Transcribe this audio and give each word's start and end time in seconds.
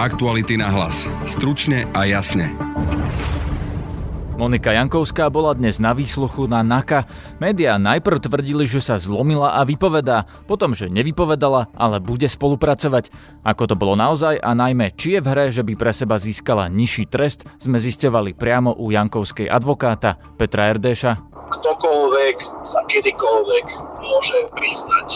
Aktuality 0.00 0.56
na 0.56 0.72
hlas. 0.72 1.04
Stručne 1.28 1.84
a 1.92 2.08
jasne. 2.08 2.56
Monika 4.40 4.72
Jankovská 4.72 5.28
bola 5.28 5.52
dnes 5.52 5.76
na 5.76 5.92
výsluchu 5.92 6.48
na 6.48 6.64
NAKA. 6.64 7.04
Média 7.36 7.76
najprv 7.76 8.24
tvrdili, 8.24 8.64
že 8.64 8.80
sa 8.80 8.96
zlomila 8.96 9.60
a 9.60 9.68
vypovedá, 9.68 10.24
potom, 10.48 10.72
že 10.72 10.88
nevypovedala, 10.88 11.68
ale 11.76 12.00
bude 12.00 12.24
spolupracovať. 12.24 13.12
Ako 13.44 13.68
to 13.68 13.76
bolo 13.76 13.92
naozaj 13.92 14.40
a 14.40 14.56
najmä, 14.56 14.96
či 14.96 15.16
je 15.16 15.20
v 15.20 15.28
hre, 15.28 15.44
že 15.52 15.60
by 15.60 15.76
pre 15.76 15.92
seba 15.92 16.16
získala 16.16 16.72
nižší 16.72 17.04
trest, 17.04 17.44
sme 17.60 17.76
zisťovali 17.76 18.32
priamo 18.32 18.72
u 18.80 18.88
Jankovskej 18.88 19.52
advokáta 19.52 20.16
Petra 20.40 20.72
Erdéša. 20.72 21.29
Ktokoľvek 21.50 22.36
sa 22.62 22.80
kedykoľvek 22.86 23.66
môže 24.00 24.38
priznať. 24.54 25.08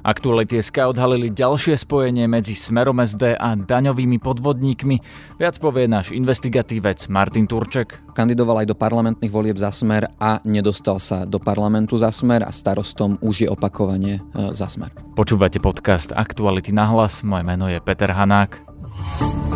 Aktuality 0.00 0.64
SK 0.64 0.88
odhalili 0.88 1.28
ďalšie 1.28 1.76
spojenie 1.76 2.24
medzi 2.24 2.56
Smerom 2.56 3.02
SD 3.04 3.36
a 3.36 3.52
daňovými 3.58 4.16
podvodníkmi. 4.16 4.96
Viac 5.36 5.60
povie 5.60 5.90
náš 5.90 6.14
investigatívec 6.16 7.04
Martin 7.12 7.44
Turček. 7.44 8.00
Kandidoval 8.16 8.64
aj 8.64 8.72
do 8.72 8.76
parlamentných 8.78 9.28
volieb 9.28 9.60
za 9.60 9.68
Smer 9.74 10.08
a 10.16 10.40
nedostal 10.48 10.96
sa 11.02 11.28
do 11.28 11.36
parlamentu 11.36 12.00
za 12.00 12.08
Smer 12.14 12.46
a 12.46 12.54
starostom 12.54 13.20
už 13.20 13.44
je 13.44 13.48
opakovane 13.52 14.18
e, 14.18 14.20
za 14.56 14.70
Smer. 14.72 14.88
Počúvate 15.18 15.60
podcast 15.60 16.16
Aktuality 16.16 16.72
na 16.72 16.88
hlas. 16.88 17.20
Moje 17.20 17.44
meno 17.44 17.68
je 17.68 17.82
Peter 17.84 18.08
Hanák. 18.08 19.49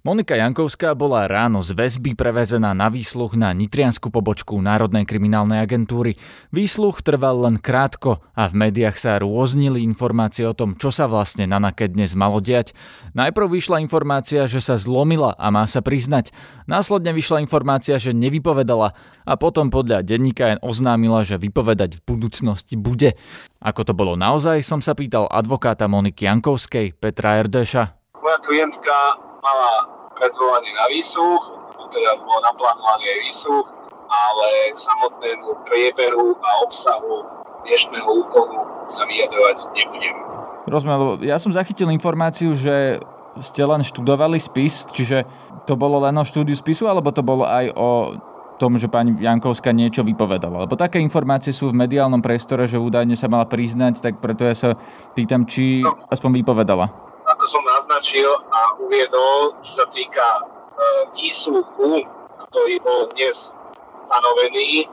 Monika 0.00 0.32
Jankovská 0.32 0.96
bola 0.96 1.28
ráno 1.28 1.60
z 1.60 1.76
väzby 1.76 2.16
prevezená 2.16 2.72
na 2.72 2.88
výsluch 2.88 3.36
na 3.36 3.52
nitriansku 3.52 4.08
pobočku 4.08 4.56
Národnej 4.56 5.04
kriminálnej 5.04 5.60
agentúry. 5.60 6.16
Výsluch 6.48 7.04
trval 7.04 7.44
len 7.44 7.60
krátko 7.60 8.24
a 8.32 8.48
v 8.48 8.64
médiách 8.64 8.96
sa 8.96 9.20
rôznili 9.20 9.84
informácie 9.84 10.48
o 10.48 10.56
tom, 10.56 10.72
čo 10.80 10.88
sa 10.88 11.04
vlastne 11.04 11.44
na 11.44 11.60
NAKE 11.60 11.92
dnes 11.92 12.16
malo 12.16 12.40
diať. 12.40 12.72
Najprv 13.12 13.60
vyšla 13.60 13.84
informácia, 13.84 14.48
že 14.48 14.64
sa 14.64 14.80
zlomila 14.80 15.36
a 15.36 15.52
má 15.52 15.68
sa 15.68 15.84
priznať. 15.84 16.32
Následne 16.64 17.12
vyšla 17.12 17.44
informácia, 17.44 18.00
že 18.00 18.16
nevypovedala 18.16 18.96
a 19.28 19.32
potom 19.36 19.68
podľa 19.68 20.00
denníka 20.00 20.56
jen 20.56 20.60
oznámila, 20.64 21.28
že 21.28 21.36
vypovedať 21.36 22.00
v 22.00 22.04
budúcnosti 22.08 22.72
bude. 22.80 23.20
Ako 23.60 23.84
to 23.84 23.92
bolo 23.92 24.16
naozaj, 24.16 24.64
som 24.64 24.80
sa 24.80 24.96
pýtal 24.96 25.28
advokáta 25.28 25.92
Moniky 25.92 26.24
Jankovskej, 26.24 26.96
Petra 26.96 27.36
Erdeša. 27.44 28.00
Moja 28.16 28.40
klientka 28.40 29.28
mala 29.40 29.99
predvolanie 30.20 30.72
na 30.76 30.86
výsluch, 30.92 31.42
teda 31.88 32.20
bol 32.20 32.38
naplánovaný 32.44 33.04
aj 33.08 33.20
výsluch, 33.32 33.66
ale 34.10 34.48
samotnému 34.76 35.48
prieberu 35.64 36.36
a 36.36 36.50
obsahu 36.68 37.24
dnešného 37.64 38.10
úkonu 38.26 38.60
sa 38.86 39.08
vyjadrovať 39.08 39.56
nebudem. 39.74 40.16
Rozumiem, 40.68 41.24
ja 41.24 41.40
som 41.40 41.50
zachytil 41.50 41.88
informáciu, 41.88 42.52
že 42.52 43.00
ste 43.40 43.62
len 43.64 43.80
študovali 43.80 44.36
spis, 44.36 44.84
čiže 44.92 45.24
to 45.64 45.74
bolo 45.74 46.02
len 46.04 46.14
o 46.20 46.24
štúdiu 46.26 46.54
spisu, 46.54 46.86
alebo 46.86 47.14
to 47.14 47.24
bolo 47.24 47.48
aj 47.48 47.72
o 47.74 47.90
tom, 48.60 48.76
že 48.76 48.92
pani 48.92 49.16
Jankovská 49.16 49.72
niečo 49.72 50.04
vypovedala. 50.04 50.68
Lebo 50.68 50.76
také 50.76 51.00
informácie 51.00 51.48
sú 51.48 51.72
v 51.72 51.80
mediálnom 51.80 52.20
priestore, 52.20 52.68
že 52.68 52.76
údajne 52.76 53.16
sa 53.16 53.32
mala 53.32 53.48
priznať, 53.48 54.04
tak 54.04 54.20
preto 54.20 54.44
ja 54.44 54.52
sa 54.52 54.70
pýtam, 55.16 55.48
či 55.48 55.80
no. 55.80 55.96
aspoň 56.12 56.44
vypovedala 56.44 57.09
ako 57.40 57.56
som 57.56 57.64
naznačil 57.64 58.28
a 58.52 58.76
uviedol, 58.84 59.56
čo 59.64 59.80
sa 59.80 59.88
týka 59.88 60.20
e, 60.20 60.40
výsluchu, 61.16 62.04
ktorý 62.36 62.76
bol 62.84 63.08
dnes 63.16 63.48
stanovený, 63.96 64.84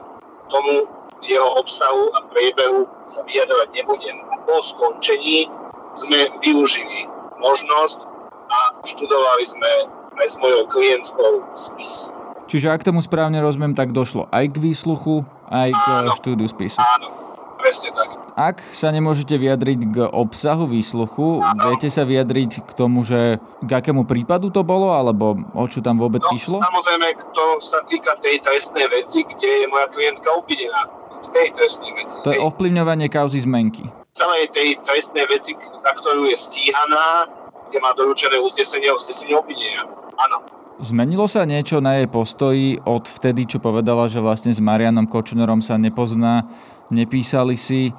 tomu 0.48 0.88
jeho 1.28 1.60
obsahu 1.60 2.08
a 2.16 2.24
priebehu 2.32 2.88
sa 3.04 3.20
vyjadrovať 3.28 3.68
nebudem. 3.76 4.16
A 4.32 4.40
po 4.48 4.64
skončení 4.64 5.44
sme 5.92 6.32
využili 6.40 7.04
možnosť 7.36 8.08
a 8.48 8.58
študovali 8.80 9.44
sme 9.44 9.72
aj 10.16 10.26
s 10.32 10.36
mojou 10.40 10.64
klientkou 10.72 11.44
spis. 11.52 12.08
Čiže 12.48 12.72
ak 12.72 12.80
tomu 12.80 13.04
správne 13.04 13.44
rozumiem, 13.44 13.76
tak 13.76 13.92
došlo 13.92 14.24
aj 14.32 14.56
k 14.56 14.72
výsluchu, 14.72 15.20
aj 15.52 15.68
k 15.68 15.88
áno, 16.00 16.16
štúdiu 16.16 16.48
spisu. 16.48 16.80
Áno, 16.80 17.27
presne 17.58 17.90
tak. 17.90 18.08
Ak 18.38 18.62
sa 18.70 18.94
nemôžete 18.94 19.34
vyjadriť 19.34 19.80
k 19.90 19.96
obsahu 20.06 20.70
výsluchu, 20.70 21.42
viete 21.42 21.90
sa 21.90 22.06
vyjadriť 22.06 22.62
k 22.62 22.70
tomu, 22.72 23.02
že 23.02 23.42
k 23.60 23.70
akému 23.70 24.06
prípadu 24.06 24.54
to 24.54 24.62
bolo, 24.62 24.94
alebo 24.94 25.34
o 25.52 25.66
čo 25.66 25.82
tam 25.82 25.98
vôbec 25.98 26.22
no, 26.22 26.32
išlo? 26.38 26.56
Samozrejme, 26.62 27.18
to 27.34 27.46
sa 27.58 27.82
týka 27.90 28.14
tej 28.22 28.38
trestnej 28.46 28.86
veci, 28.88 29.26
kde 29.26 29.50
je 29.62 29.66
moja 29.66 29.90
klientka 29.90 30.28
obvinená. 30.32 30.86
Tej 31.34 31.52
trestnej 31.58 31.92
veci. 31.98 32.14
To 32.22 32.30
je 32.32 32.40
ovplyvňovanie 32.40 33.10
kauzy 33.10 33.42
zmenky. 33.42 33.90
Celej 34.14 34.48
tej 34.54 34.78
trestnej 34.86 35.26
veci, 35.28 35.52
za 35.58 35.92
ktorú 35.98 36.30
je 36.30 36.38
stíhaná, 36.38 37.26
kde 37.68 37.78
má 37.84 37.92
doručené 37.92 38.40
uznesenie 38.40 38.88
o 38.88 38.96
uznesení 38.96 39.36
obvinenia. 39.36 39.84
Áno. 40.16 40.58
Zmenilo 40.78 41.26
sa 41.26 41.42
niečo 41.42 41.82
na 41.82 41.98
jej 41.98 42.06
postoji 42.06 42.78
od 42.86 43.02
vtedy, 43.10 43.50
čo 43.50 43.58
povedala, 43.58 44.06
že 44.06 44.22
vlastne 44.22 44.54
s 44.54 44.62
Marianom 44.62 45.10
Kočnerom 45.10 45.58
sa 45.58 45.74
nepozná, 45.74 46.46
nepísali 46.88 47.56
si, 47.56 47.90
e, 47.90 47.92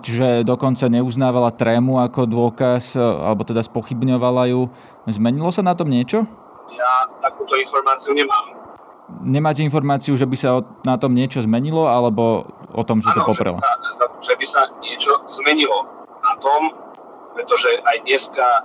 že 0.00 0.44
dokonca 0.44 0.88
neuznávala 0.88 1.52
trému 1.52 2.00
ako 2.00 2.28
dôkaz, 2.28 2.96
e, 2.96 3.00
alebo 3.00 3.44
teda 3.44 3.64
spochybňovala 3.64 4.52
ju. 4.52 4.68
Zmenilo 5.08 5.52
sa 5.52 5.64
na 5.64 5.76
tom 5.76 5.92
niečo? 5.92 6.24
Ja 6.72 7.08
takúto 7.20 7.56
informáciu 7.60 8.16
nemám. 8.16 8.56
Nemáte 9.20 9.60
informáciu, 9.60 10.16
že 10.16 10.24
by 10.24 10.36
sa 10.36 10.64
na 10.80 10.96
tom 10.96 11.12
niečo 11.12 11.44
zmenilo, 11.44 11.84
alebo 11.84 12.48
o 12.72 12.82
tom, 12.82 13.04
že 13.04 13.12
ano, 13.12 13.20
to 13.20 13.36
poprela? 13.36 13.60
Že 13.60 13.68
by, 13.68 13.68
sa, 13.68 14.06
že 14.24 14.34
by 14.40 14.46
sa 14.48 14.62
niečo 14.80 15.12
zmenilo 15.28 15.84
na 16.24 16.32
tom, 16.40 16.72
pretože 17.36 17.68
aj 17.84 17.96
dneska 18.08 18.46
e, 18.48 18.62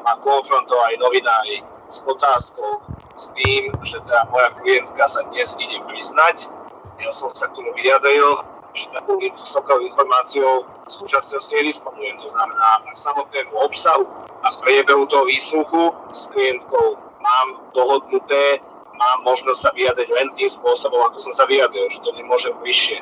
ma 0.00 0.16
konfrontovali 0.24 0.96
novinári 0.96 1.60
s 1.86 2.00
otázkou 2.02 2.82
s 3.16 3.32
tým, 3.36 3.72
že 3.84 4.00
teda 4.04 4.28
moja 4.28 4.52
klientka 4.60 5.04
sa 5.08 5.20
dnes 5.28 5.56
ide 5.56 5.80
priznať. 5.88 6.48
Ja 7.00 7.12
som 7.12 7.32
sa 7.36 7.48
k 7.48 7.56
tomu 7.56 7.72
vyjadril, 7.76 8.44
že 8.76 8.86
takú 8.92 9.16
stokovou 9.40 9.80
informáciou 9.80 10.68
v 10.68 10.92
súčasnosti 10.92 11.48
nedisponujem. 11.48 12.20
To 12.20 12.28
znamená, 12.28 12.84
na 12.84 12.94
samotnému 12.94 13.56
obsahu 13.56 14.04
a 14.44 14.48
priebehu 14.60 15.08
toho 15.08 15.24
výsluchu 15.24 15.96
s 16.12 16.28
klientkou 16.30 17.00
mám 17.00 17.48
dohodnuté, 17.72 18.60
mám 18.92 19.18
možnosť 19.24 19.60
sa 19.60 19.70
vyjadriť 19.72 20.08
len 20.12 20.28
tým 20.36 20.50
spôsobom, 20.52 21.00
ako 21.08 21.18
som 21.18 21.32
sa 21.32 21.48
vyjadril, 21.48 21.88
že 21.88 22.04
to 22.04 22.12
nemôžem 22.12 22.54
vyššie 22.60 23.00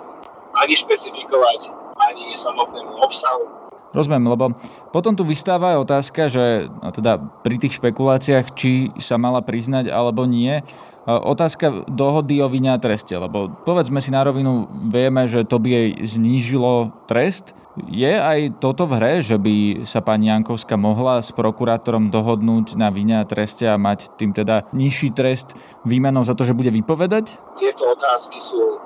ani 0.55 0.75
špecifikovať, 0.79 1.61
ani 1.99 2.39
samotnému 2.39 2.95
obsahu, 3.03 3.65
Rozumiem, 3.95 4.27
lebo 4.27 4.59
potom 4.91 5.15
tu 5.15 5.23
vystáva 5.23 5.79
otázka, 5.79 6.27
že 6.27 6.67
no 6.67 6.91
teda 6.91 7.15
pri 7.47 7.63
tých 7.63 7.79
špekuláciách, 7.79 8.47
či 8.59 8.91
sa 8.99 9.23
mala 9.23 9.39
priznať 9.39 9.87
alebo 9.87 10.27
nie, 10.27 10.67
otázka 11.07 11.85
dohody 11.89 12.41
o 12.41 12.49
vine 12.49 12.73
a 12.73 12.81
treste, 12.81 13.13
lebo 13.13 13.53
povedzme 13.65 14.01
si 14.01 14.09
na 14.09 14.25
rovinu, 14.25 14.69
vieme, 14.89 15.29
že 15.29 15.45
to 15.45 15.61
by 15.61 15.69
jej 15.69 15.89
znížilo 16.17 16.93
trest. 17.05 17.53
Je 17.91 18.09
aj 18.09 18.63
toto 18.63 18.87
v 18.87 18.97
hre, 19.03 19.15
že 19.21 19.35
by 19.35 19.83
sa 19.83 19.99
pani 19.99 20.31
Jankovská 20.31 20.79
mohla 20.79 21.19
s 21.21 21.35
prokurátorom 21.35 22.09
dohodnúť 22.09 22.79
na 22.79 22.89
vine 22.89 23.19
a 23.19 23.29
treste 23.29 23.67
a 23.67 23.75
mať 23.75 24.15
tým 24.15 24.31
teda 24.31 24.65
nižší 24.71 25.11
trest 25.11 25.59
výmenou 25.83 26.23
za 26.23 26.39
to, 26.39 26.47
že 26.47 26.55
bude 26.55 26.71
vypovedať? 26.71 27.35
Tieto 27.59 27.99
otázky 27.99 28.39
sú 28.39 28.79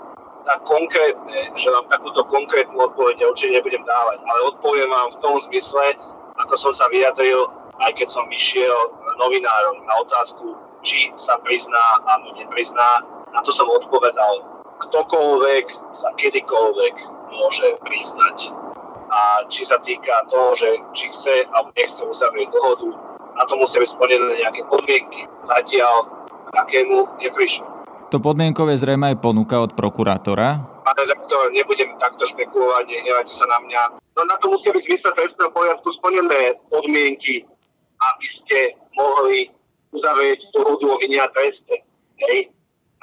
tak 0.49 0.65
konkrétne, 0.65 1.53
že 1.61 1.69
vám 1.69 1.85
takúto 1.93 2.25
konkrétnu 2.25 2.81
odpoveď 2.81 3.29
určite 3.29 3.61
nebudem 3.61 3.85
dávať, 3.85 4.19
ale 4.25 4.39
odpoviem 4.49 4.89
vám 4.89 5.09
v 5.13 5.21
tom 5.21 5.35
zmysle, 5.45 5.93
ako 6.41 6.57
som 6.57 6.73
sa 6.73 6.89
vyjadril, 6.89 7.45
aj 7.85 7.93
keď 7.93 8.09
som 8.09 8.25
vyšiel 8.33 8.79
novinárom 9.21 9.85
na 9.85 9.95
otázku, 10.09 10.57
či 10.89 11.13
sa 11.21 11.37
prizná 11.45 12.01
alebo 12.09 12.33
neprizná. 12.33 13.05
Na 13.37 13.45
to 13.45 13.53
som 13.53 13.69
odpovedal, 13.69 14.41
ktokoľvek 14.89 15.93
sa 15.93 16.09
kedykoľvek 16.17 16.95
môže 17.29 17.77
priznať. 17.85 18.57
A 19.13 19.45
či 19.53 19.69
sa 19.69 19.77
týka 19.85 20.25
toho, 20.33 20.57
že 20.57 20.81
či 20.97 21.13
chce 21.13 21.45
alebo 21.53 21.73
nechce 21.77 22.01
uzavrieť 22.01 22.49
dohodu, 22.53 22.89
na 23.37 23.45
to 23.45 23.61
musia 23.61 23.85
byť 23.85 23.91
splnené 23.93 24.41
nejaké 24.41 24.65
podmienky. 24.73 25.29
Zatiaľ 25.45 26.09
takému 26.57 27.21
neprišlo. 27.21 27.69
To 28.09 28.17
podmienkové 28.25 28.81
je 28.81 28.89
zrejme 28.89 29.13
aj 29.13 29.21
ponuka 29.21 29.61
od 29.61 29.77
prokurátora. 29.77 30.81
Pane 30.89 31.05
doktor, 31.05 31.53
nebudem 31.53 31.93
takto 32.01 32.25
špekulovať, 32.25 32.89
nehnevajte 32.89 33.37
sa 33.37 33.45
na 33.45 33.61
mňa. 33.61 33.83
No 34.17 34.25
na 34.25 34.41
to 34.41 34.49
musia 34.49 34.73
byť 34.73 34.81
v 34.81 35.13
trestného 35.13 35.53
poriadku 35.53 35.93
splnené 36.01 36.57
podmienky, 36.73 37.45
aby 38.01 38.27
ste 38.41 38.59
mohli 38.97 39.53
uzavrieť 39.93 40.41
dohodu 40.53 40.85
o 40.89 40.97
vine 41.01 41.19
a 41.21 41.29
treste. 41.33 41.85
Hej? 42.19 42.51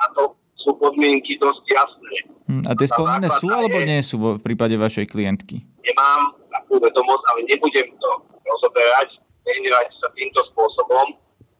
A 0.02 0.04
to 0.14 0.36
sú 0.60 0.76
podmienky 0.82 1.38
dosť 1.38 1.64
jasné. 1.70 2.14
Hm, 2.50 2.64
a 2.66 2.72
tie 2.74 2.88
splnené 2.90 3.28
sú 3.30 3.46
alebo 3.50 3.78
nie 3.82 4.02
sú 4.02 4.16
v 4.22 4.42
prípade 4.42 4.78
vašej 4.78 5.06
klientky? 5.10 5.62
Nemám 5.86 6.34
takú 6.50 6.82
vedomosť, 6.82 7.24
ale 7.34 7.40
nebudem 7.50 7.88
to 7.98 8.10
rozoberať. 8.46 9.22
Nehnevajte 9.46 9.96
sa 10.02 10.10
týmto 10.18 10.42
spôsobom, 10.54 11.14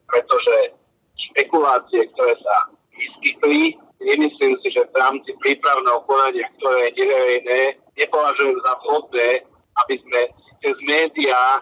pretože 0.10 0.74
špekulácie, 1.30 2.10
ktoré 2.18 2.34
sa 2.42 2.56
vyskytli. 2.98 3.78
Nemyslím 4.02 4.58
si, 4.62 4.68
že 4.74 4.86
v 4.90 4.96
rámci 4.98 5.32
prípravného 5.42 6.04
konania, 6.10 6.50
ktoré 6.60 6.90
je 6.90 6.92
neverejné, 7.02 7.60
nepovažujem 7.96 8.58
za 8.60 8.74
vhodné, 8.84 9.30
aby 9.86 9.96
sme 10.02 10.22
cez 10.62 10.76
médiá 10.86 11.62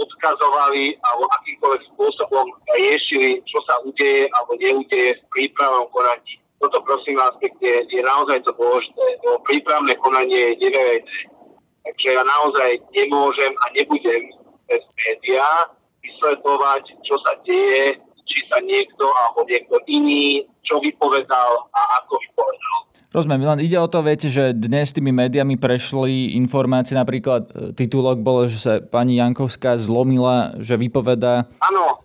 odkazovali 0.00 0.96
alebo 1.04 1.24
akýmkoľvek 1.28 1.82
spôsobom 1.94 2.46
riešili, 2.80 3.44
čo 3.44 3.60
sa 3.68 3.76
udeje 3.84 4.32
alebo 4.32 4.56
neudeje 4.56 5.20
v 5.20 5.22
prípravnom 5.28 5.86
konaní. 5.92 6.40
Toto 6.60 6.84
prosím 6.84 7.16
vás 7.16 7.32
pekne 7.40 7.88
je 7.88 8.02
naozaj 8.04 8.44
to 8.44 8.52
dôležité, 8.56 9.04
lebo 9.24 9.40
prípravné 9.48 9.96
konanie 10.00 10.56
je 10.56 10.68
neverejné. 10.68 11.16
Takže 11.80 12.08
ja 12.12 12.22
naozaj 12.24 12.70
nemôžem 12.92 13.52
a 13.56 13.64
nebudem 13.72 14.22
bez 14.68 14.84
médiá 15.00 15.48
vysvetľovať, 16.04 16.84
čo 17.08 17.16
sa 17.24 17.32
deje, 17.48 17.96
či 18.28 18.38
sa 18.52 18.60
niekto 18.60 19.08
alebo 19.08 19.48
niekto 19.48 19.80
iný, 19.88 20.44
čo 20.62 20.78
vypovedal 20.84 21.66
a 21.72 21.80
ako 22.04 22.20
vypovedal. 22.20 22.78
Rozumiem, 23.10 23.42
len 23.42 23.66
ide 23.66 23.74
o 23.74 23.90
to, 23.90 24.06
viete, 24.06 24.30
že 24.30 24.54
dnes 24.54 24.94
tými 24.94 25.10
médiami 25.10 25.58
prešli 25.58 26.38
informácie, 26.38 26.94
napríklad 26.94 27.42
e, 27.50 27.74
titulok 27.74 28.22
bolo, 28.22 28.46
že 28.46 28.58
sa 28.62 28.72
pani 28.78 29.18
Jankovská 29.18 29.82
zlomila, 29.82 30.54
že 30.62 30.78
vypoveda... 30.78 31.42
Áno, 31.58 31.98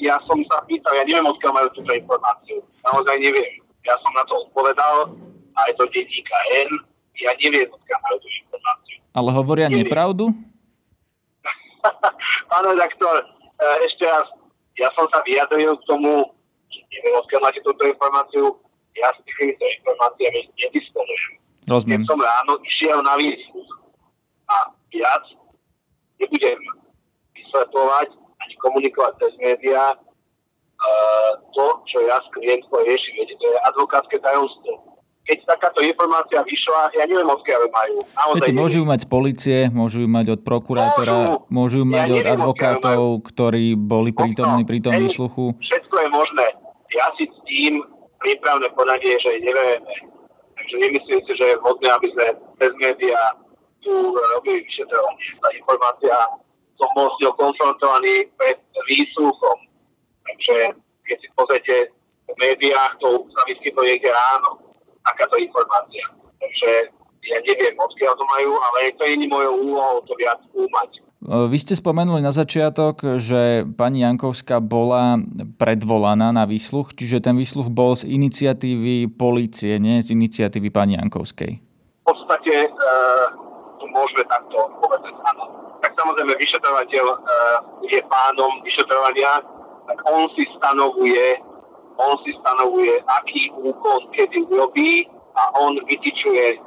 ja 0.00 0.16
som 0.24 0.40
sa 0.48 0.64
pýtal, 0.64 0.96
ja 0.96 1.04
neviem, 1.04 1.28
odkiaľ 1.28 1.60
majú 1.60 1.68
túto 1.76 1.92
informáciu. 1.92 2.64
Naozaj 2.88 3.16
neviem. 3.20 3.60
Ja 3.84 4.00
som 4.00 4.12
na 4.16 4.24
to 4.24 4.48
odpovedal, 4.48 5.12
aj 5.60 5.70
to 5.76 5.84
denníka 5.92 6.38
N, 6.64 6.72
ja 7.20 7.36
neviem, 7.36 7.68
odkiaľ 7.68 8.00
majú 8.00 8.16
tú 8.24 8.28
informáciu. 8.32 8.96
Ale 9.12 9.30
hovoria 9.36 9.68
neviem. 9.68 9.84
nepravdu? 9.84 10.32
Pán 12.48 12.64
redaktor, 12.64 13.28
e, 13.60 13.64
ešte 13.84 14.08
raz, 14.08 14.24
ja 14.80 14.88
som 14.96 15.04
sa 15.12 15.20
vyjadril 15.20 15.76
k 15.76 15.84
tomu, 15.84 16.32
neviem, 16.72 17.14
odkiaľ 17.20 17.44
máte 17.44 17.60
túto 17.60 17.84
informáciu, 17.84 18.56
ja 18.96 19.08
s 19.12 19.18
týmito 19.24 19.64
informáciami 19.64 20.40
nedisponujem. 20.56 21.32
Rozumiem. 21.66 22.02
Keď 22.02 22.08
som 22.08 22.20
ráno 22.22 22.54
išiel 22.62 22.98
na 23.02 23.14
výsluch 23.18 23.70
a 24.46 24.56
viac 24.94 25.24
nebudem 26.22 26.58
vysvetľovať 27.34 28.08
ani 28.16 28.54
komunikovať 28.62 29.12
cez 29.18 29.32
médiá 29.42 29.98
uh, 29.98 31.32
to, 31.52 31.66
čo 31.90 31.98
ja 32.06 32.22
s 32.22 32.26
klientkou 32.32 32.86
riešim. 32.86 33.18
Viete, 33.18 33.34
to 33.36 33.46
je 33.50 33.58
advokátske 33.66 34.16
tajomstvo. 34.22 34.96
Keď 35.26 35.42
takáto 35.42 35.82
informácia 35.82 36.38
vyšla, 36.46 36.94
ja 36.94 37.02
neviem, 37.02 37.26
odkiaľ 37.26 37.66
majú. 37.66 37.98
Naozaj 38.14 38.46
Viete, 38.46 38.54
môžu 38.54 38.76
ju 38.78 38.86
mať 38.86 39.00
z 39.02 39.08
policie, 39.10 39.58
môžu 39.74 40.06
ju 40.06 40.08
mať 40.08 40.26
od 40.38 40.40
prokurátora, 40.46 41.14
môžu, 41.18 41.34
môžu 41.50 41.76
ju 41.82 41.86
mať 41.90 41.98
ja 41.98 42.06
od 42.06 42.18
neviem, 42.22 42.34
advokátov, 42.38 43.00
ktorí 43.34 43.64
boli 43.74 44.14
prítomní 44.14 44.62
pri 44.62 44.78
tom 44.78 44.94
výsluchu. 44.94 45.58
Všetko 45.58 45.94
je 45.98 46.08
možné. 46.14 46.46
Ja 46.94 47.10
si 47.18 47.26
s 47.26 47.38
tým 47.42 47.82
prípravné 48.26 48.66
konanie, 48.74 49.14
že 49.22 49.38
nevieme. 49.38 49.78
Takže 50.58 50.74
nemyslím 50.82 51.20
si, 51.22 51.32
že 51.38 51.44
je 51.54 51.60
vhodné, 51.62 51.88
aby 51.94 52.10
sme 52.10 52.26
bez 52.58 52.72
média 52.82 53.20
tu 53.86 53.94
robili 54.34 54.66
vyšetrovanie. 54.66 55.38
Tá 55.38 55.48
informácia 55.54 56.16
som 56.74 56.90
bol 56.98 57.06
s 57.14 57.22
ňou 57.22 57.32
konfrontovaný 57.38 58.26
pred 58.34 58.58
výsluchom. 58.90 59.56
Takže 60.26 60.74
keď 61.06 61.16
si 61.22 61.28
pozrite 61.38 61.76
v 62.26 62.36
médiách, 62.42 62.98
to 62.98 63.22
sa 63.30 63.46
vyskytlo 63.46 63.86
niekde 63.86 64.10
ráno, 64.10 64.58
takáto 65.06 65.38
informácia. 65.38 66.02
Takže 66.42 66.90
ja 67.30 67.38
neviem, 67.46 67.78
odkiaľ 67.78 68.18
to 68.18 68.24
majú, 68.26 68.50
ale 68.58 68.90
to 68.98 69.06
je 69.06 69.14
iný 69.14 69.26
mojou 69.30 69.54
úlohou 69.70 70.02
to 70.10 70.18
viac 70.18 70.42
skúmať. 70.50 71.05
Vy 71.26 71.58
ste 71.58 71.74
spomenuli 71.74 72.22
na 72.22 72.30
začiatok, 72.30 73.18
že 73.18 73.66
pani 73.74 74.06
Jankovská 74.06 74.62
bola 74.62 75.18
predvolaná 75.58 76.30
na 76.30 76.46
výsluch, 76.46 76.94
čiže 76.94 77.18
ten 77.18 77.34
výsluch 77.34 77.66
bol 77.66 77.98
z 77.98 78.06
iniciatívy 78.06 79.10
polície, 79.10 79.82
nie 79.82 79.98
z 80.06 80.14
iniciatívy 80.14 80.70
pani 80.70 80.94
Jankovskej. 80.94 81.58
V 81.58 82.04
podstate 82.06 82.70
e, 82.70 82.70
to 83.82 83.84
môžeme 83.90 84.22
takto 84.30 84.70
povedať, 84.78 85.18
áno. 85.34 85.50
Tak 85.82 85.98
samozrejme 85.98 86.30
vyšetrovateľ 86.38 87.06
e, 87.10 87.16
je 87.90 87.98
pánom 88.06 88.62
vyšetrovania, 88.62 89.42
tak 89.90 89.98
on 90.06 90.30
si 90.38 90.46
stanovuje, 90.54 91.42
on 91.98 92.14
si 92.22 92.38
stanovuje, 92.38 93.02
aký 93.02 93.50
úkon 93.66 94.14
kedy 94.14 94.46
urobí 94.46 95.10
a 95.34 95.42
on 95.58 95.74
vytičuje 95.90 96.62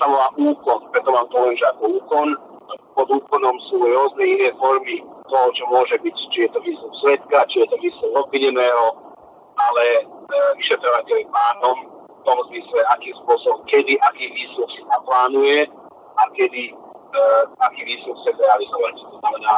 sa 0.00 0.06
úkon, 0.36 0.78
preto 0.92 1.08
vám 1.12 1.28
to 1.28 1.36
len, 1.44 1.54
že 1.60 1.64
ako 1.76 1.84
úkon 2.00 2.28
pod 2.96 3.12
úkonom 3.12 3.60
sú 3.68 3.76
rôzne 3.76 4.24
iné 4.24 4.48
formy 4.56 5.04
toho, 5.28 5.48
čo 5.52 5.64
môže 5.68 6.00
byť, 6.00 6.16
či 6.32 6.48
je 6.48 6.50
to 6.50 6.60
výsluh 6.64 6.94
svetka, 7.04 7.44
či 7.52 7.60
je 7.60 7.68
to 7.68 7.76
výsluh 7.84 8.12
obvineného, 8.16 8.86
ale 9.60 9.84
e, 9.84 10.02
vyšetrovateľ 10.56 11.16
je 11.20 11.28
pánom 11.28 11.76
v 12.08 12.20
tom 12.24 12.38
zmysle, 12.48 12.80
akým 12.96 13.14
spôsobom, 13.20 13.60
kedy 13.68 14.00
aký 14.00 14.32
výsluh 14.32 14.70
si 14.72 14.80
naplánuje 14.88 15.68
a 16.16 16.22
kedy 16.32 16.72
e, 16.72 16.74
aký 17.60 17.80
výsluh 17.84 18.16
chce 18.24 18.32
realizovať. 18.32 18.94
To 19.04 19.16
znamená, 19.20 19.56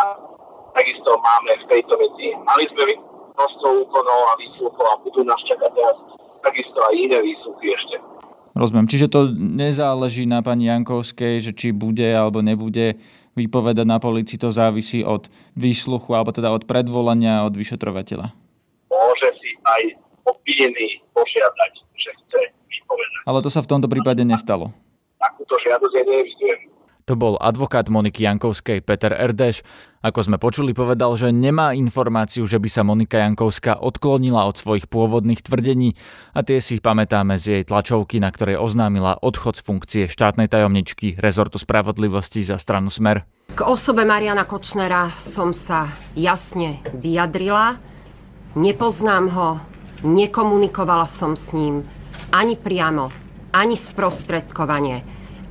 takisto 0.74 1.10
máme 1.14 1.52
v 1.62 1.68
tejto 1.70 1.94
veci, 1.94 2.34
mali 2.42 2.66
sme 2.74 2.98
množstvo 3.38 3.68
úkonov 3.86 4.20
a 4.28 4.32
výsluchov 4.42 4.86
a 4.90 5.00
budú 5.06 5.22
nás 5.22 5.38
čakať 5.46 5.70
teraz 5.70 5.96
takisto 6.42 6.78
aj 6.90 6.94
iné 6.98 7.18
výsluchy 7.22 7.70
ešte. 7.70 7.96
Rozumiem. 8.58 8.90
Čiže 8.90 9.06
to 9.06 9.30
nezáleží 9.38 10.26
na 10.26 10.42
pani 10.42 10.66
Jankovskej, 10.66 11.38
že 11.38 11.52
či 11.54 11.70
bude 11.70 12.10
alebo 12.10 12.42
nebude 12.42 12.98
vypovedať 13.38 13.86
na 13.86 14.02
policii, 14.02 14.40
to 14.40 14.50
závisí 14.50 15.06
od 15.06 15.30
výsluchu 15.54 16.10
alebo 16.18 16.34
teda 16.34 16.50
od 16.50 16.66
predvolania 16.66 17.46
od 17.46 17.54
vyšetrovateľa. 17.54 18.34
Môže 18.90 19.28
si 19.38 19.50
aj 19.62 19.82
obvinený 20.26 21.00
požiadať, 21.14 21.72
že 21.94 22.10
chce 22.24 22.40
vypovedať. 22.50 23.22
Ale 23.30 23.38
to 23.46 23.50
sa 23.54 23.62
v 23.62 23.70
tomto 23.70 23.86
prípade 23.86 24.26
nestalo. 24.26 24.74
Takúto 25.22 25.54
žiadosť 25.62 25.94
ja 25.94 26.04
neevidujem. 26.04 26.77
To 27.08 27.16
bol 27.16 27.40
advokát 27.40 27.88
Moniky 27.88 28.28
Jankovskej 28.28 28.84
Peter 28.84 29.16
Erdeš. 29.16 29.64
Ako 30.04 30.28
sme 30.28 30.36
počuli, 30.36 30.76
povedal, 30.76 31.16
že 31.16 31.32
nemá 31.32 31.72
informáciu, 31.72 32.44
že 32.44 32.60
by 32.60 32.68
sa 32.68 32.84
Monika 32.84 33.16
Jankovská 33.24 33.80
odklonila 33.80 34.44
od 34.44 34.60
svojich 34.60 34.92
pôvodných 34.92 35.40
tvrdení 35.40 35.96
a 36.36 36.44
tie 36.44 36.60
si 36.60 36.76
pamätáme 36.84 37.40
z 37.40 37.44
jej 37.48 37.62
tlačovky, 37.64 38.20
na 38.20 38.28
ktorej 38.28 38.60
oznámila 38.60 39.16
odchod 39.24 39.56
z 39.56 39.64
funkcie 39.64 40.04
štátnej 40.04 40.52
tajomničky 40.52 41.16
rezortu 41.16 41.56
spravodlivosti 41.56 42.44
za 42.44 42.60
stranu 42.60 42.92
Smer. 42.92 43.24
K 43.56 43.60
osobe 43.64 44.04
Mariana 44.04 44.44
Kočnera 44.44 45.08
som 45.16 45.56
sa 45.56 45.88
jasne 46.12 46.84
vyjadrila. 46.92 47.80
Nepoznám 48.52 49.32
ho, 49.32 49.48
nekomunikovala 50.04 51.08
som 51.08 51.32
s 51.32 51.56
ním 51.56 51.88
ani 52.36 52.60
priamo, 52.60 53.08
ani 53.56 53.80
sprostredkovanie, 53.80 55.00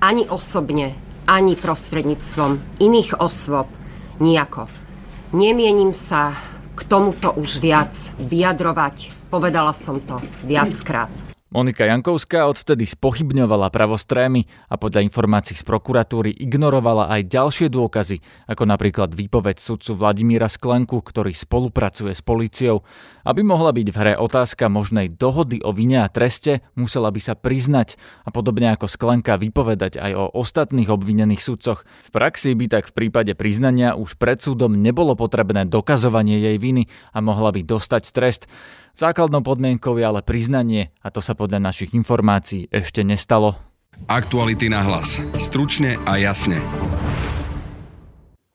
ani 0.06 0.30
osobne 0.30 1.07
ani 1.28 1.60
prostredníctvom 1.60 2.80
iných 2.80 3.20
osôb 3.20 3.68
nejako. 4.24 4.72
Nemienim 5.36 5.92
sa 5.92 6.34
k 6.74 6.82
tomuto 6.88 7.36
už 7.36 7.60
viac 7.60 7.94
vyjadrovať. 8.16 9.12
Povedala 9.28 9.76
som 9.76 10.00
to 10.00 10.24
viackrát. 10.48 11.12
Monika 11.48 11.88
Jankovská 11.88 12.44
odvtedy 12.44 12.84
spochybňovala 12.84 13.72
pravostrémy 13.72 14.52
a 14.68 14.76
podľa 14.76 15.08
informácií 15.08 15.56
z 15.56 15.64
prokuratúry 15.64 16.36
ignorovala 16.36 17.08
aj 17.08 17.24
ďalšie 17.32 17.68
dôkazy, 17.72 18.20
ako 18.52 18.68
napríklad 18.68 19.16
výpoveď 19.16 19.56
sudcu 19.56 19.96
Vladimíra 19.96 20.52
Sklenku, 20.52 21.00
ktorý 21.00 21.32
spolupracuje 21.32 22.12
s 22.12 22.20
policiou. 22.20 22.84
Aby 23.28 23.44
mohla 23.44 23.76
byť 23.76 23.88
v 23.92 23.98
hre 24.00 24.14
otázka 24.16 24.72
možnej 24.72 25.12
dohody 25.12 25.60
o 25.60 25.76
vine 25.76 26.00
a 26.00 26.08
treste, 26.08 26.64
musela 26.80 27.12
by 27.12 27.20
sa 27.20 27.36
priznať 27.36 28.00
a 28.24 28.32
podobne 28.32 28.72
ako 28.72 28.88
Sklenka 28.88 29.36
vypovedať 29.36 30.00
aj 30.00 30.12
o 30.16 30.32
ostatných 30.32 30.88
obvinených 30.88 31.44
sudcoch. 31.44 31.84
V 32.08 32.10
praxi 32.16 32.56
by 32.56 32.72
tak 32.72 32.88
v 32.88 32.96
prípade 32.96 33.36
priznania 33.36 34.00
už 34.00 34.16
pred 34.16 34.40
súdom 34.40 34.80
nebolo 34.80 35.20
potrebné 35.20 35.68
dokazovanie 35.68 36.40
jej 36.40 36.56
viny 36.56 36.88
a 37.12 37.20
mohla 37.20 37.52
by 37.52 37.68
dostať 37.68 38.16
trest. 38.16 38.48
Základnou 38.96 39.44
podmienkou 39.44 40.00
je 40.00 40.08
ale 40.08 40.24
priznanie 40.24 40.96
a 41.04 41.12
to 41.12 41.20
sa 41.20 41.36
podľa 41.36 41.60
našich 41.68 41.92
informácií 42.00 42.72
ešte 42.72 43.04
nestalo. 43.04 43.60
Aktuality 44.08 44.72
na 44.72 44.80
hlas. 44.88 45.20
Stručne 45.36 46.00
a 46.08 46.16
jasne. 46.16 46.64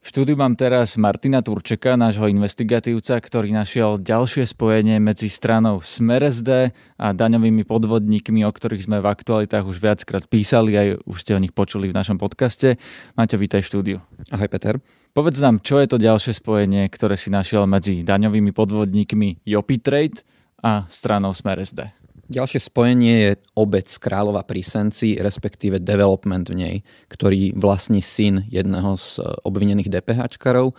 V 0.03 0.11
štúdiu 0.11 0.35
mám 0.35 0.59
teraz 0.59 0.99
Martina 0.99 1.47
Turčeka, 1.47 1.95
nášho 1.95 2.27
investigatívca, 2.27 3.23
ktorý 3.23 3.55
našiel 3.55 4.03
ďalšie 4.03 4.51
spojenie 4.51 4.99
medzi 4.99 5.31
stranou 5.31 5.79
SmerSD 5.79 6.75
a 6.99 7.15
daňovými 7.15 7.63
podvodníkmi, 7.63 8.43
o 8.43 8.51
ktorých 8.51 8.91
sme 8.91 8.99
v 8.99 9.07
aktualitách 9.07 9.63
už 9.63 9.79
viackrát 9.79 10.27
písali, 10.27 10.75
aj 10.75 11.07
už 11.07 11.23
ste 11.23 11.39
o 11.39 11.43
nich 11.43 11.55
počuli 11.55 11.87
v 11.87 11.95
našom 11.95 12.19
podcaste. 12.19 12.83
Maťo, 13.15 13.39
vítaj 13.39 13.63
v 13.63 13.71
štúdiu. 13.71 13.97
Ahoj 14.35 14.51
Peter. 14.51 14.83
Povedz 15.15 15.39
nám, 15.39 15.63
čo 15.63 15.79
je 15.79 15.87
to 15.87 16.03
ďalšie 16.03 16.35
spojenie, 16.35 16.83
ktoré 16.91 17.15
si 17.15 17.31
našiel 17.31 17.71
medzi 17.71 18.03
daňovými 18.03 18.51
podvodníkmi 18.51 19.47
Jopi 19.47 19.79
Trade 19.79 20.27
a 20.67 20.83
stranou 20.91 21.31
Smer 21.31 21.63
SD. 21.63 22.02
Ďalšie 22.33 22.61
spojenie 22.65 23.15
je 23.29 23.33
obec 23.53 23.85
Kráľova 23.85 24.41
pri 24.49 24.65
Senci, 24.65 25.21
respektíve 25.21 25.77
development 25.77 26.49
v 26.49 26.57
nej, 26.57 26.75
ktorý 27.13 27.53
vlastní 27.53 28.01
syn 28.01 28.49
jedného 28.49 28.97
z 28.97 29.21
e, 29.21 29.29
obvinených 29.45 29.93
DPHčkarov 29.93 30.73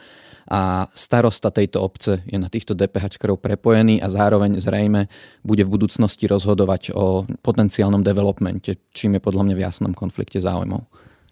a 0.49 0.89
starosta 0.97 1.53
tejto 1.53 1.85
obce 1.85 2.25
je 2.25 2.41
na 2.41 2.49
týchto 2.49 2.73
DPHčkarov 2.73 3.37
prepojený 3.37 4.01
a 4.01 4.09
zároveň 4.09 4.57
zrejme 4.57 5.07
bude 5.45 5.61
v 5.61 5.73
budúcnosti 5.77 6.25
rozhodovať 6.25 6.91
o 6.97 7.29
potenciálnom 7.45 8.01
developmente, 8.01 8.81
čím 8.91 9.21
je 9.21 9.21
podľa 9.21 9.45
mňa 9.45 9.55
v 9.55 9.63
jasnom 9.63 9.93
konflikte 9.93 10.41
záujmov. 10.41 10.83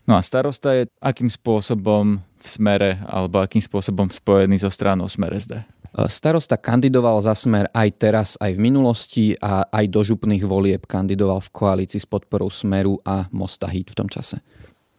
No 0.06 0.13
a 0.18 0.22
starosta 0.22 0.78
je 0.78 0.90
akým 1.01 1.34
spôsobom 1.34 2.22
v 2.22 2.48
smere 2.48 3.01
alebo 3.10 3.42
akým 3.42 3.62
spôsobom 3.62 4.10
spojený 4.10 4.62
so 4.62 4.70
stranou 4.70 5.10
Smer 5.10 5.34
SD? 5.34 5.81
Starosta 5.91 6.55
kandidoval 6.55 7.19
za 7.19 7.36
smer 7.36 7.67
aj 7.75 7.89
teraz, 8.00 8.29
aj 8.39 8.55
v 8.55 8.63
minulosti 8.63 9.25
a 9.43 9.67
aj 9.67 9.86
do 9.91 10.07
župných 10.07 10.48
volieb 10.48 10.88
kandidoval 10.88 11.43
v 11.43 11.51
koalícii 11.51 12.00
s 12.00 12.07
podporou 12.07 12.48
Smeru 12.48 12.95
a 13.03 13.27
Mosta 13.36 13.67
Hit 13.67 13.91
v 13.91 14.00
tom 14.00 14.07
čase. 14.07 14.39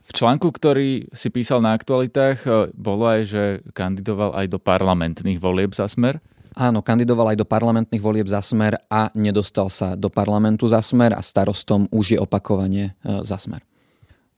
V 0.03 0.11
článku, 0.13 0.53
ktorý 0.53 1.09
si 1.17 1.33
písal 1.33 1.65
na 1.65 1.73
aktualitách, 1.73 2.39
e, 2.45 2.51
bolo 2.77 3.09
aj, 3.09 3.21
že 3.25 3.43
kandidoval 3.73 4.37
aj 4.37 4.47
do 4.53 4.59
parlamentných 4.61 5.41
volieb 5.41 5.73
za 5.73 5.89
smer. 5.89 6.21
Áno, 6.53 6.85
kandidoval 6.85 7.33
aj 7.33 7.41
do 7.41 7.49
parlamentných 7.49 8.03
volieb 8.03 8.29
za 8.29 8.45
smer 8.45 8.77
a 8.93 9.09
nedostal 9.17 9.73
sa 9.73 9.97
do 9.97 10.13
parlamentu 10.13 10.69
za 10.69 10.85
smer 10.85 11.17
a 11.17 11.25
starostom 11.25 11.89
už 11.89 12.13
je 12.13 12.19
opakovane 12.21 12.93
e, 12.93 13.25
za 13.25 13.41
smer. 13.41 13.65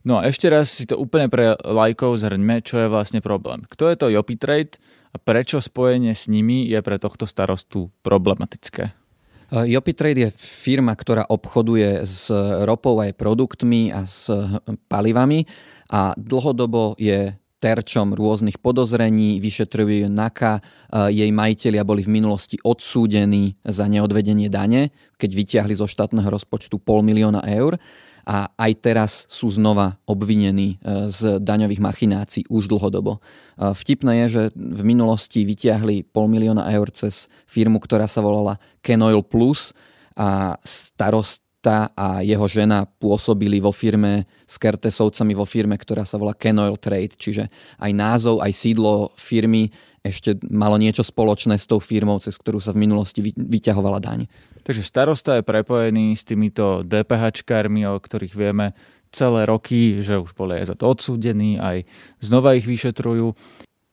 No 0.04 0.20
a 0.20 0.28
ešte 0.28 0.52
raz 0.52 0.68
si 0.68 0.84
to 0.84 1.00
úplne 1.00 1.32
pre 1.32 1.56
lajkov 1.64 2.20
zhrňme, 2.20 2.60
čo 2.60 2.76
je 2.76 2.92
vlastne 2.92 3.24
problém. 3.24 3.64
Kto 3.64 3.88
je 3.88 3.96
to 3.96 4.12
Jopi 4.12 4.36
Trade 4.36 4.76
a 5.10 5.16
prečo 5.16 5.64
spojenie 5.64 6.12
s 6.12 6.28
nimi 6.28 6.68
je 6.68 6.76
pre 6.84 7.00
tohto 7.00 7.24
starostu 7.24 7.88
problematické? 8.04 8.92
Jopi 9.54 9.92
Trade 9.96 10.28
je 10.28 10.30
firma, 10.34 10.92
ktorá 10.92 11.24
obchoduje 11.24 12.04
s 12.04 12.28
ropou 12.68 13.00
aj 13.00 13.16
produktmi 13.16 13.92
a 13.96 14.04
s 14.04 14.28
palivami 14.92 15.48
a 15.88 16.12
dlhodobo 16.20 17.00
je 17.00 17.32
terčom 17.64 18.12
rôznych 18.12 18.60
podozrení, 18.60 19.40
vyšetrujú 19.40 20.12
NAKA, 20.12 20.60
jej 21.08 21.32
majiteľia 21.32 21.80
boli 21.80 22.04
v 22.04 22.12
minulosti 22.20 22.60
odsúdení 22.60 23.56
za 23.64 23.88
neodvedenie 23.88 24.52
dane, 24.52 24.92
keď 25.16 25.30
vyťahli 25.32 25.72
zo 25.72 25.88
štátneho 25.88 26.28
rozpočtu 26.28 26.76
pol 26.76 27.00
milióna 27.00 27.40
eur. 27.48 27.80
A 28.24 28.48
aj 28.56 28.72
teraz 28.80 29.12
sú 29.28 29.52
znova 29.52 30.00
obvinení 30.08 30.80
e, 30.80 31.12
z 31.12 31.36
daňových 31.44 31.76
machinácií 31.76 32.48
už 32.48 32.72
dlhodobo. 32.72 33.20
E, 33.20 33.76
vtipné 33.76 34.24
je, 34.24 34.26
že 34.32 34.42
v 34.56 34.80
minulosti 34.80 35.44
vyťahli 35.44 36.08
pol 36.08 36.32
milióna 36.32 36.64
eur 36.72 36.88
cez 36.88 37.28
firmu, 37.44 37.76
ktorá 37.76 38.08
sa 38.08 38.24
volala 38.24 38.56
Kenoil 38.80 39.20
Plus 39.20 39.76
a 40.16 40.56
starost 40.64 41.43
a 41.72 42.20
jeho 42.20 42.44
žena 42.44 42.84
pôsobili 42.84 43.62
vo 43.62 43.72
firme 43.72 44.28
s 44.44 44.60
Kertesovcami 44.60 45.32
vo 45.32 45.48
firme, 45.48 45.80
ktorá 45.80 46.04
sa 46.04 46.20
volá 46.20 46.36
Kenoil 46.36 46.76
Trade, 46.76 47.16
čiže 47.16 47.48
aj 47.80 47.92
názov, 47.96 48.44
aj 48.44 48.52
sídlo 48.52 49.14
firmy 49.16 49.72
ešte 50.04 50.36
malo 50.52 50.76
niečo 50.76 51.00
spoločné 51.00 51.56
s 51.56 51.64
tou 51.64 51.80
firmou, 51.80 52.20
cez 52.20 52.36
ktorú 52.36 52.60
sa 52.60 52.76
v 52.76 52.84
minulosti 52.84 53.24
vyťahovala 53.24 54.04
daň. 54.04 54.28
Takže 54.60 54.84
starosta 54.84 55.40
je 55.40 55.48
prepojený 55.48 56.12
s 56.12 56.28
týmito 56.28 56.84
DPH-kármi, 56.84 57.88
o 57.88 57.96
ktorých 57.96 58.36
vieme 58.36 58.76
celé 59.08 59.48
roky, 59.48 60.04
že 60.04 60.20
už 60.20 60.36
boli 60.36 60.60
aj 60.60 60.72
za 60.72 60.76
to 60.76 60.92
odsúdení, 60.92 61.56
aj 61.56 61.88
znova 62.20 62.52
ich 62.52 62.68
vyšetrujú. 62.68 63.32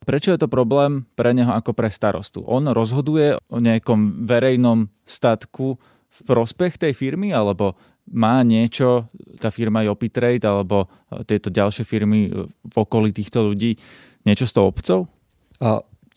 Prečo 0.01 0.33
je 0.33 0.39
to 0.41 0.51
problém 0.51 1.05
pre 1.13 1.31
neho 1.31 1.53
ako 1.53 1.77
pre 1.77 1.87
starostu? 1.87 2.41
On 2.43 2.65
rozhoduje 2.67 3.37
o 3.47 3.61
nejakom 3.61 4.25
verejnom 4.27 4.89
statku 5.05 5.77
v 6.11 6.19
prospech 6.27 6.75
tej 6.75 6.93
firmy, 6.93 7.31
alebo 7.31 7.79
má 8.11 8.43
niečo 8.43 9.07
tá 9.39 9.47
firma 9.53 9.85
Jopi 9.85 10.11
Trade 10.11 10.43
alebo 10.43 10.89
tieto 11.23 11.47
ďalšie 11.47 11.87
firmy 11.87 12.27
v 12.47 12.75
okolí 12.75 13.15
týchto 13.15 13.47
ľudí 13.47 13.79
niečo 14.27 14.45
s 14.49 14.53
tou 14.53 14.67
obcov? 14.67 15.07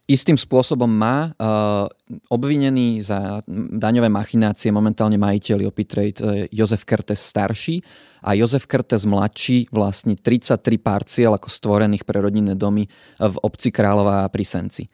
Istým 0.05 0.37
spôsobom 0.37 0.89
má 0.89 1.33
uh, 1.33 1.89
obvinený 2.29 3.01
za 3.01 3.41
daňové 3.49 4.13
machinácie 4.13 4.69
momentálne 4.69 5.17
majiteľ 5.17 5.65
Opitrade 5.65 6.21
uh, 6.21 6.45
Jozef 6.53 6.85
Kertes 6.85 7.25
starší 7.25 7.81
a 8.21 8.37
Jozef 8.37 8.69
Kertes 8.69 9.09
mladší 9.09 9.73
vlastní 9.73 10.21
33 10.21 10.61
parciel 10.77 11.33
ako 11.33 11.49
stvorených 11.49 12.05
pre 12.05 12.21
rodinné 12.21 12.53
domy 12.53 12.85
v 13.17 13.37
obci 13.49 13.73
Kráľová 13.73 14.29
pri 14.29 14.45
Senci 14.45 14.85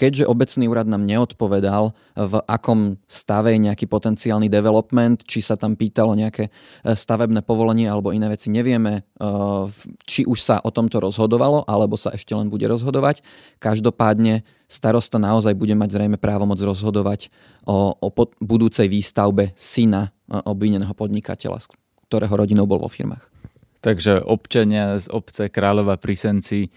keďže 0.00 0.24
obecný 0.24 0.64
úrad 0.72 0.88
nám 0.88 1.04
neodpovedal, 1.04 1.92
v 2.16 2.34
akom 2.48 2.96
stave 3.04 3.52
je 3.52 3.68
nejaký 3.68 3.84
potenciálny 3.84 4.48
development, 4.48 5.28
či 5.28 5.44
sa 5.44 5.60
tam 5.60 5.76
pýtalo 5.76 6.16
nejaké 6.16 6.48
e, 6.48 6.50
stavebné 6.96 7.44
povolenie 7.44 7.84
alebo 7.84 8.16
iné 8.16 8.32
veci, 8.32 8.48
nevieme, 8.48 9.04
e, 9.04 9.28
či 10.08 10.24
už 10.24 10.40
sa 10.40 10.56
o 10.64 10.72
tomto 10.72 11.04
rozhodovalo, 11.04 11.68
alebo 11.68 12.00
sa 12.00 12.16
ešte 12.16 12.32
len 12.32 12.48
bude 12.48 12.64
rozhodovať. 12.64 13.20
Každopádne 13.60 14.48
starosta 14.64 15.20
naozaj 15.20 15.52
bude 15.52 15.76
mať 15.76 16.00
zrejme 16.00 16.16
právomoc 16.16 16.56
rozhodovať 16.56 17.28
o, 17.68 17.92
o 17.92 18.08
budúcej 18.40 18.88
výstavbe 18.88 19.52
syna 19.60 20.08
e, 20.08 20.40
obvineného 20.40 20.96
podnikateľa, 20.96 21.68
ktorého 22.08 22.32
rodinou 22.40 22.64
bol 22.64 22.80
vo 22.80 22.88
firmách. 22.88 23.28
Takže 23.84 24.24
občania 24.24 24.96
z 24.96 25.12
obce 25.12 25.52
Kráľova 25.52 26.00
pri 26.00 26.16
Senci 26.16 26.68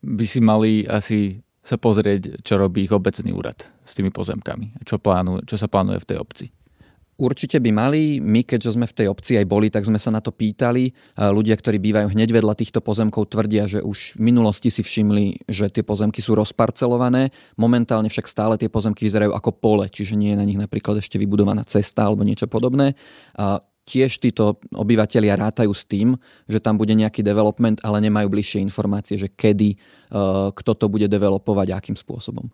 by 0.00 0.24
si 0.28 0.40
mali 0.40 0.84
asi 0.88 1.40
sa 1.66 1.74
pozrieť, 1.74 2.46
čo 2.46 2.54
robí 2.54 2.86
ich 2.86 2.94
obecný 2.94 3.34
úrad 3.34 3.66
s 3.82 3.98
tými 3.98 4.14
pozemkami, 4.14 4.86
čo, 4.86 5.02
plánu, 5.02 5.42
čo 5.42 5.58
sa 5.58 5.66
plánuje 5.66 5.98
v 5.98 6.08
tej 6.08 6.18
obci. 6.22 6.46
Určite 7.16 7.64
by 7.64 7.70
mali. 7.72 8.20
My, 8.20 8.44
keďže 8.44 8.76
sme 8.76 8.84
v 8.84 8.92
tej 8.92 9.06
obci 9.08 9.40
aj 9.40 9.48
boli, 9.48 9.72
tak 9.72 9.88
sme 9.88 9.96
sa 9.96 10.12
na 10.12 10.20
to 10.20 10.36
pýtali. 10.36 10.92
Ľudia, 11.16 11.56
ktorí 11.56 11.80
bývajú 11.80 12.12
hneď 12.12 12.28
vedľa 12.28 12.52
týchto 12.60 12.84
pozemkov, 12.84 13.32
tvrdia, 13.32 13.64
že 13.64 13.80
už 13.80 14.20
v 14.20 14.30
minulosti 14.30 14.68
si 14.68 14.84
všimli, 14.84 15.48
že 15.48 15.72
tie 15.72 15.80
pozemky 15.80 16.20
sú 16.20 16.36
rozparcelované. 16.36 17.32
Momentálne 17.56 18.12
však 18.12 18.28
stále 18.28 18.60
tie 18.60 18.68
pozemky 18.68 19.08
vyzerajú 19.08 19.32
ako 19.32 19.48
pole, 19.56 19.88
čiže 19.88 20.12
nie 20.12 20.36
je 20.36 20.40
na 20.40 20.44
nich 20.44 20.60
napríklad 20.60 21.00
ešte 21.00 21.16
vybudovaná 21.16 21.64
cesta 21.64 22.04
alebo 22.04 22.20
niečo 22.20 22.52
podobné 22.52 22.92
tiež 23.86 24.18
títo 24.18 24.58
obyvateľia 24.74 25.38
rátajú 25.38 25.70
s 25.70 25.86
tým, 25.86 26.18
že 26.50 26.58
tam 26.58 26.74
bude 26.74 26.92
nejaký 26.92 27.22
development, 27.22 27.78
ale 27.86 28.02
nemajú 28.02 28.26
bližšie 28.26 28.58
informácie, 28.58 29.14
že 29.16 29.30
kedy, 29.30 29.78
uh, 30.10 30.50
kto 30.50 30.74
to 30.74 30.86
bude 30.90 31.06
developovať 31.06 31.66
a 31.70 31.78
akým 31.78 31.94
spôsobom. 31.94 32.50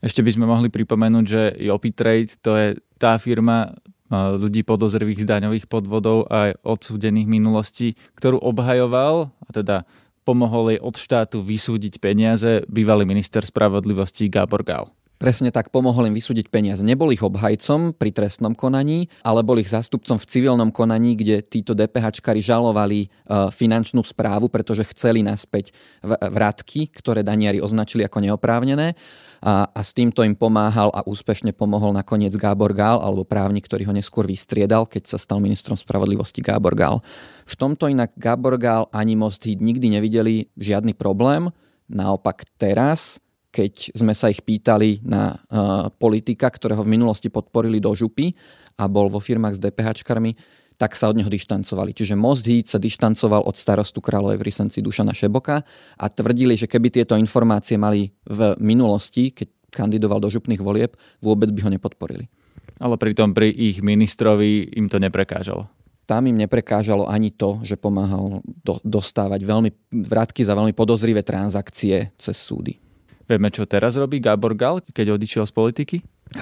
Ešte 0.00 0.24
by 0.24 0.30
sme 0.32 0.48
mohli 0.48 0.72
pripomenúť, 0.72 1.24
že 1.28 1.42
Jopi 1.60 1.92
Trade 1.92 2.32
to 2.40 2.56
je 2.56 2.68
tá 2.96 3.20
firma 3.20 3.76
uh, 3.76 4.32
ľudí 4.40 4.64
podozrivých 4.64 5.28
z 5.28 5.30
daňových 5.36 5.68
podvodov 5.68 6.24
a 6.32 6.56
odsúdených 6.64 7.28
minulostí, 7.28 7.92
ktorú 8.16 8.40
obhajoval, 8.40 9.28
a 9.44 9.50
teda 9.52 9.76
pomohol 10.24 10.74
jej 10.74 10.80
od 10.80 10.96
štátu 10.96 11.44
vysúdiť 11.44 12.00
peniaze 12.00 12.64
bývalý 12.66 13.04
minister 13.04 13.44
spravodlivosti 13.44 14.32
Gábor 14.32 14.64
Gál. 14.64 14.95
Presne 15.16 15.48
tak 15.48 15.72
pomohol 15.72 16.12
im 16.12 16.16
vysúdiť 16.16 16.52
peniaze. 16.52 16.84
Nebol 16.84 17.08
ich 17.08 17.24
obhajcom 17.24 17.96
pri 17.96 18.12
trestnom 18.12 18.52
konaní, 18.52 19.08
ale 19.24 19.40
bol 19.40 19.56
ich 19.56 19.72
zástupcom 19.72 20.20
v 20.20 20.28
civilnom 20.28 20.68
konaní, 20.68 21.16
kde 21.16 21.40
títo 21.40 21.72
DPHčkári 21.72 22.44
žalovali 22.44 23.08
e, 23.08 23.08
finančnú 23.48 24.04
správu, 24.04 24.52
pretože 24.52 24.84
chceli 24.92 25.24
naspäť 25.24 25.72
vratky, 26.04 26.92
ktoré 26.92 27.24
daniari 27.24 27.64
označili 27.64 28.04
ako 28.04 28.28
neoprávnené. 28.28 28.92
A, 29.40 29.64
a 29.72 29.80
s 29.80 29.96
týmto 29.96 30.20
im 30.20 30.36
pomáhal 30.36 30.92
a 30.92 31.00
úspešne 31.08 31.56
pomohol 31.56 31.96
nakoniec 31.96 32.36
Gábor 32.36 32.76
Gál, 32.76 33.00
alebo 33.00 33.24
právnik, 33.24 33.64
ktorý 33.64 33.88
ho 33.88 33.96
neskôr 33.96 34.28
vystriedal, 34.28 34.84
keď 34.84 35.16
sa 35.16 35.18
stal 35.20 35.40
ministrom 35.40 35.80
spravodlivosti 35.80 36.44
Gábor 36.44 36.76
Gál. 36.76 37.00
V 37.48 37.54
tomto 37.56 37.88
inak 37.88 38.12
Gábor 38.20 38.60
Gál 38.60 38.92
ani 38.92 39.16
Most 39.16 39.48
nikdy 39.48 39.96
nevideli 39.96 40.52
žiadny 40.60 40.92
problém. 40.92 41.48
Naopak 41.86 42.44
teraz 42.60 43.22
keď 43.56 43.96
sme 43.96 44.12
sa 44.12 44.28
ich 44.28 44.44
pýtali 44.44 45.00
na 45.00 45.32
uh, 45.32 45.88
politika, 45.96 46.52
ktorého 46.52 46.84
v 46.84 46.92
minulosti 46.92 47.32
podporili 47.32 47.80
do 47.80 47.96
župy 47.96 48.36
a 48.76 48.84
bol 48.84 49.08
vo 49.08 49.16
firmách 49.16 49.56
s 49.56 49.62
DPH-čkarmi, 49.64 50.36
tak 50.76 50.92
sa 50.92 51.08
od 51.08 51.16
neho 51.16 51.32
dištancovali. 51.32 51.96
Čiže 51.96 52.20
Most 52.20 52.44
Heat 52.44 52.68
sa 52.68 52.76
dištancoval 52.76 53.48
od 53.48 53.56
starostu 53.56 54.04
kráľovej 54.04 54.36
v 54.36 54.44
Rysenci 54.44 54.84
Dušana 54.84 55.16
Šeboka 55.16 55.64
a 55.96 56.04
tvrdili, 56.12 56.52
že 56.60 56.68
keby 56.68 56.92
tieto 56.92 57.16
informácie 57.16 57.80
mali 57.80 58.12
v 58.28 58.52
minulosti, 58.60 59.32
keď 59.32 59.72
kandidoval 59.72 60.20
do 60.20 60.28
župných 60.28 60.60
volieb, 60.60 60.92
vôbec 61.24 61.48
by 61.48 61.64
ho 61.64 61.70
nepodporili. 61.72 62.28
Ale 62.76 63.00
pritom 63.00 63.32
pri 63.32 63.48
ich 63.48 63.80
ministrovi 63.80 64.76
im 64.76 64.92
to 64.92 65.00
neprekážalo 65.00 65.72
tam 66.06 66.22
im 66.30 66.38
neprekážalo 66.38 67.10
ani 67.10 67.34
to, 67.34 67.58
že 67.66 67.74
pomáhal 67.74 68.38
do, 68.62 68.78
dostávať 68.86 69.42
veľmi 69.42 69.70
vrátky 70.06 70.46
za 70.46 70.54
veľmi 70.54 70.70
podozrivé 70.70 71.26
transakcie 71.26 72.14
cez 72.14 72.36
súdy. 72.38 72.78
Vieme, 73.26 73.50
čo 73.50 73.66
teraz 73.66 73.98
robí 73.98 74.22
Gábor 74.22 74.54
Gal, 74.54 74.78
keď 74.94 75.18
odišiel 75.18 75.50
z 75.50 75.52
politiky? 75.52 75.96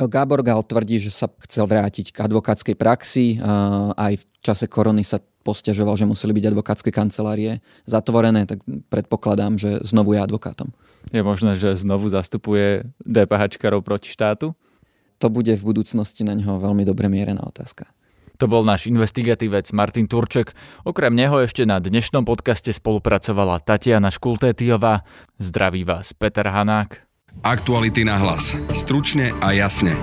Gábor 0.04 0.44
Gal 0.44 0.60
tvrdí, 0.60 1.00
že 1.00 1.08
sa 1.08 1.32
chcel 1.48 1.64
vrátiť 1.64 2.12
k 2.12 2.18
advokátskej 2.28 2.76
praxi. 2.76 3.40
Aj 3.96 4.12
v 4.12 4.24
čase 4.44 4.68
korony 4.68 5.00
sa 5.00 5.20
posťažoval, 5.20 5.96
že 5.96 6.08
museli 6.08 6.32
byť 6.36 6.44
advokátske 6.52 6.88
kancelárie 6.92 7.60
zatvorené, 7.84 8.48
tak 8.48 8.64
predpokladám, 8.88 9.60
že 9.60 9.80
znovu 9.84 10.16
je 10.16 10.20
advokátom. 10.24 10.72
Je 11.12 11.20
možné, 11.20 11.60
že 11.60 11.76
znovu 11.76 12.08
zastupuje 12.08 12.88
DPHčkarov 13.04 13.84
proti 13.84 14.08
štátu? 14.08 14.56
To 15.20 15.28
bude 15.28 15.52
v 15.52 15.62
budúcnosti 15.64 16.24
na 16.24 16.32
ňo 16.36 16.60
veľmi 16.60 16.84
dobre 16.84 17.12
mierená 17.12 17.44
otázka. 17.44 17.88
To 18.44 18.60
bol 18.60 18.60
náš 18.60 18.92
investigatívec 18.92 19.72
Martin 19.72 20.04
Turček. 20.04 20.52
Okrem 20.84 21.16
neho 21.16 21.40
ešte 21.40 21.64
na 21.64 21.80
dnešnom 21.80 22.28
podcaste 22.28 22.76
spolupracovala 22.76 23.56
Tatiana 23.64 24.12
Škultétiová. 24.12 25.00
Zdraví 25.40 25.80
vás 25.88 26.12
Peter 26.12 26.44
Hanák. 26.52 27.08
Aktuality 27.40 28.04
na 28.04 28.20
hlas. 28.20 28.52
Stručne 28.76 29.32
a 29.40 29.56
jasne. 29.56 29.96